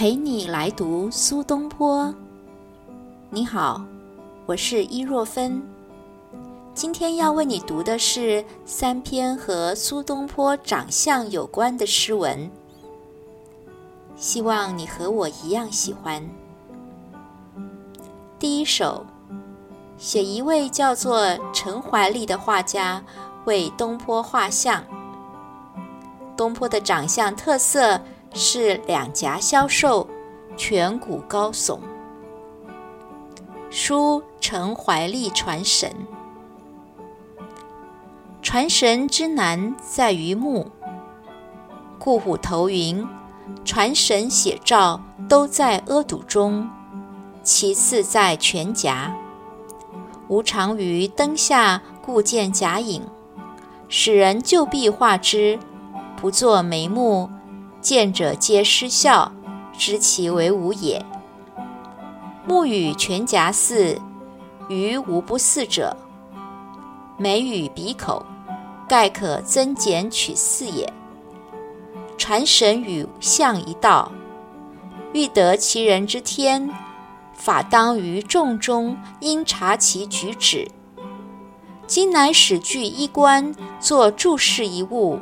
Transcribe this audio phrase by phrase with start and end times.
[0.00, 2.14] 陪你来读苏东坡。
[3.28, 3.84] 你好，
[4.46, 5.62] 我是伊若芬。
[6.72, 12.50] 今天要为你读的是三篇和苏东坡长相有关的诗文，
[14.16, 16.26] 希望你和我一样喜欢。
[18.38, 19.04] 第一首，
[19.98, 23.04] 写一位叫做陈怀立的画家
[23.44, 24.82] 为东坡画像。
[26.38, 28.00] 东坡的长相特色。
[28.32, 30.08] 是两颊消瘦，
[30.56, 31.78] 颧骨高耸。
[33.70, 35.92] 书陈怀立传神，
[38.40, 40.70] 传神之难在于目。
[41.98, 43.06] 顾虎投云
[43.64, 46.68] ：“传神写照都在阿堵中，
[47.42, 49.14] 其次在颧颊。
[50.28, 53.02] 吾常于灯下故见假影，
[53.88, 55.58] 使人就壁画之，
[56.16, 57.28] 不作眉目。”
[57.80, 59.32] 见者皆失笑，
[59.76, 61.04] 知其为无也。
[62.46, 63.98] 目与全颊似，
[64.68, 65.96] 余无不似者。
[67.16, 68.24] 眉与鼻口，
[68.88, 70.92] 盖可增减取似也。
[72.18, 74.12] 传神与相一道，
[75.12, 76.70] 欲得其人之天，
[77.34, 80.68] 法当于众中应察其举止。
[81.86, 85.18] 今乃使具衣冠，作注释一物。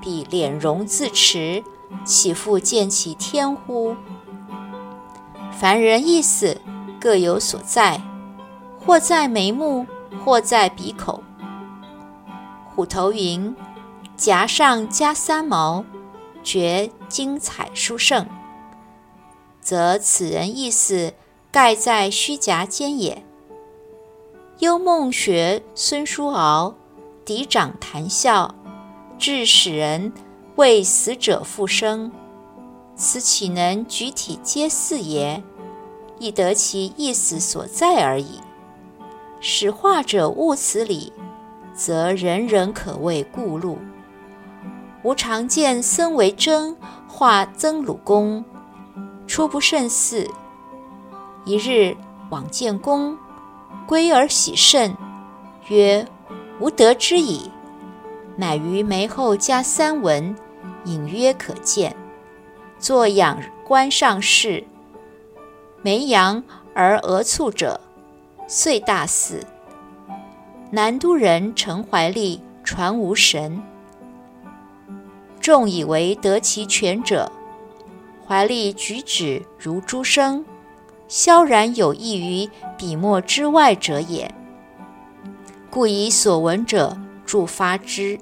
[0.00, 1.62] 比脸容自持，
[2.04, 3.94] 岂复见其天乎？
[5.52, 6.60] 凡人意思
[7.00, 8.00] 各有所在，
[8.78, 9.86] 或在眉目，
[10.24, 11.22] 或在鼻口。
[12.74, 13.54] 虎头云
[14.16, 15.84] ：“颊上加三毛，
[16.42, 18.26] 觉精彩殊胜。”
[19.60, 21.12] 则此人意思
[21.50, 23.22] 盖在虚颊间也。
[24.60, 26.74] 幽梦学孙叔敖，
[27.24, 28.54] 嫡长谈笑。
[29.20, 30.14] 致使人
[30.56, 32.10] 为死者复生，
[32.96, 35.42] 此岂能举体皆似也？
[36.18, 38.40] 亦得其意思所在而已。
[39.38, 41.12] 使画者悟此理，
[41.74, 43.76] 则人人可谓故路。
[45.02, 46.74] 吾常见僧为真
[47.06, 48.42] 画曾鲁公，
[49.26, 50.26] 初不甚似。
[51.44, 51.94] 一日
[52.30, 53.18] 往见公，
[53.86, 54.96] 归而喜甚，
[55.68, 56.06] 曰
[56.58, 57.50] ：“吾得之矣。”
[58.36, 60.34] 乃于眉后加三纹，
[60.84, 61.94] 隐约可见。
[62.78, 64.64] 作仰观上士，
[65.82, 66.42] 眉扬
[66.74, 67.80] 而额蹙者，
[68.46, 69.44] 遂大死。
[70.70, 73.60] 南都人陈怀立传无神，
[75.40, 77.30] 众以为得其全者。
[78.26, 80.44] 怀立举止如诸生，
[81.08, 82.48] 萧然有异于
[82.78, 84.32] 笔墨之外者也。
[85.68, 86.96] 故以所闻者
[87.30, 88.18] 著发之。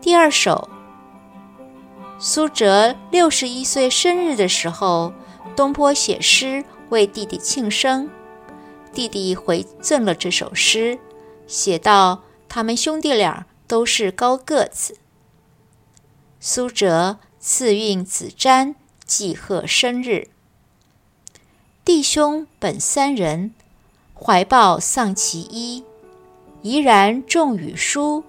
[0.00, 0.68] 第二首，
[2.20, 5.12] 苏辙六十一岁生日的时候，
[5.56, 8.08] 东坡写诗为弟弟庆生，
[8.92, 11.00] 弟弟回赠了这首诗，
[11.48, 14.98] 写道：他们兄弟俩都是高个子。
[16.38, 20.28] 苏辙赐韵子瞻寄贺生日，
[21.84, 23.52] 弟兄本三人，
[24.24, 25.82] 怀抱丧其一，
[26.62, 28.22] 怡然众语书。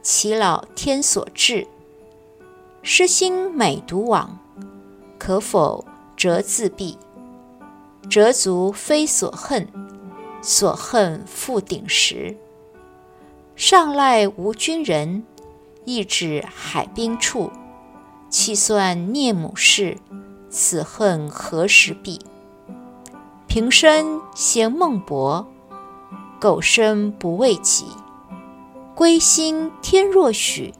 [0.00, 1.66] 其老天所至，
[2.82, 4.38] 诗心每独往，
[5.18, 5.84] 可否
[6.16, 6.96] 折自毙？
[8.08, 9.66] 折足非所恨，
[10.40, 12.36] 所恨复鼎食。
[13.56, 15.24] 上赖无君人，
[15.84, 17.50] 亦指海滨处。
[18.28, 19.98] 气算聂母事，
[20.48, 22.20] 此恨何时毕？
[23.52, 25.46] 平生嫌孟伯，
[26.40, 27.84] 苟生不为己。
[28.94, 30.72] 归心天若许，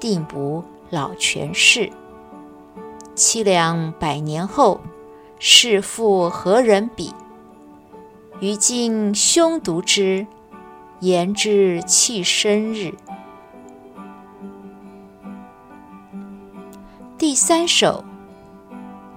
[0.00, 1.92] 定不老全世。
[3.14, 4.80] 凄凉百年后，
[5.38, 7.12] 是复何人比？
[8.40, 10.26] 于今兄独知，
[11.00, 12.94] 言之弃生日。
[17.18, 18.02] 第三首，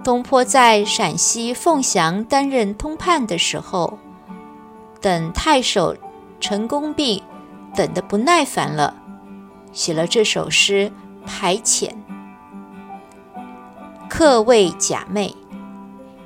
[0.06, 3.98] 东坡在陕西凤翔担任通判的时候，
[5.00, 5.96] 等太守
[6.38, 7.24] 陈公弼。
[7.74, 8.94] 等得不耐烦了，
[9.72, 10.92] 写了这首诗
[11.26, 11.90] 排遣。
[14.08, 15.34] 客谓假寐，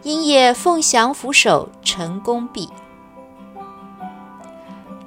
[0.02, 2.68] 因夜凤翔府守陈公弼。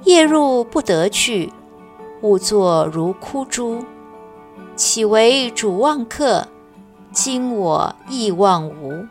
[0.02, 1.52] 夜入不得去，
[2.22, 3.84] 误坐如枯珠。
[4.74, 6.48] 岂为主忘客？
[7.14, 9.06] 今我意忘吾，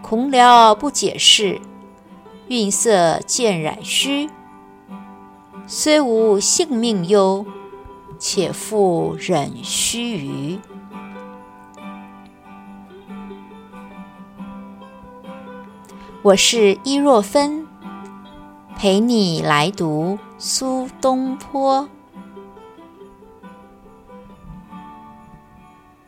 [0.00, 1.60] 恐了不解释，
[2.46, 4.30] 韵色渐染虚。
[5.66, 7.44] 虽无性命忧，
[8.16, 10.60] 且复忍须臾。
[16.22, 17.66] 我是伊若芬，
[18.76, 21.88] 陪你来读苏东坡。